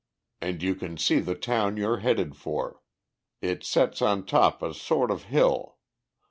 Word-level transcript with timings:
And 0.41 0.63
you 0.63 0.73
can 0.73 0.97
see 0.97 1.19
the 1.19 1.35
town 1.35 1.77
you're 1.77 1.99
headed 1.99 2.35
for; 2.35 2.81
it 3.39 3.63
sets 3.63 4.01
on 4.01 4.25
top 4.25 4.63
a 4.63 4.73
sort 4.73 5.11
of 5.11 5.25
hill. 5.25 5.77